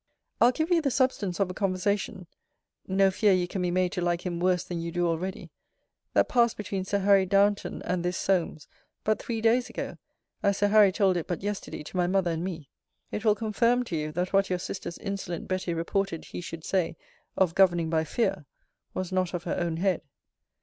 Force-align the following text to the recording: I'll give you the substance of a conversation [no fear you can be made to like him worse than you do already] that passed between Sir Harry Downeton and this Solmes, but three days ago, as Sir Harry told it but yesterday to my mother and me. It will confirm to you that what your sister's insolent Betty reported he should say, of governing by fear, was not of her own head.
I'll 0.41 0.51
give 0.51 0.71
you 0.71 0.81
the 0.81 0.89
substance 0.89 1.39
of 1.39 1.51
a 1.51 1.53
conversation 1.53 2.25
[no 2.87 3.11
fear 3.11 3.33
you 3.33 3.47
can 3.47 3.61
be 3.61 3.69
made 3.69 3.91
to 3.91 4.01
like 4.01 4.25
him 4.25 4.39
worse 4.39 4.63
than 4.63 4.81
you 4.81 4.91
do 4.91 5.07
already] 5.07 5.51
that 6.13 6.27
passed 6.27 6.57
between 6.57 6.83
Sir 6.85 6.97
Harry 6.97 7.27
Downeton 7.27 7.83
and 7.85 8.03
this 8.03 8.17
Solmes, 8.17 8.67
but 9.03 9.21
three 9.21 9.41
days 9.41 9.69
ago, 9.69 9.99
as 10.41 10.57
Sir 10.57 10.69
Harry 10.69 10.91
told 10.91 11.17
it 11.17 11.27
but 11.27 11.43
yesterday 11.43 11.83
to 11.83 11.97
my 11.97 12.07
mother 12.07 12.31
and 12.31 12.43
me. 12.43 12.67
It 13.11 13.23
will 13.23 13.35
confirm 13.35 13.83
to 13.83 13.95
you 13.95 14.11
that 14.13 14.33
what 14.33 14.49
your 14.49 14.57
sister's 14.57 14.97
insolent 14.97 15.47
Betty 15.47 15.71
reported 15.71 16.25
he 16.25 16.41
should 16.41 16.63
say, 16.63 16.97
of 17.37 17.53
governing 17.53 17.91
by 17.91 18.03
fear, 18.03 18.47
was 18.95 19.11
not 19.11 19.35
of 19.35 19.43
her 19.43 19.55
own 19.59 19.77
head. 19.77 20.01